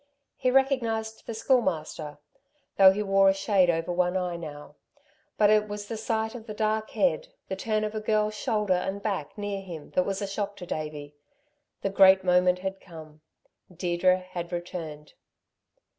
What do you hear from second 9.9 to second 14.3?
that was a shock to Davey. The great moment had come. Deirdre